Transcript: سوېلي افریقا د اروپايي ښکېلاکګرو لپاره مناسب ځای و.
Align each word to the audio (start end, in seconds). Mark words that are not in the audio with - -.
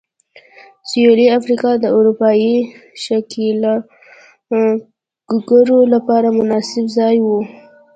سوېلي 0.89 1.27
افریقا 1.39 1.71
د 1.79 1.85
اروپايي 1.97 2.55
ښکېلاکګرو 3.03 5.79
لپاره 5.93 6.27
مناسب 6.39 6.85
ځای 6.97 7.15
و. 7.23 7.27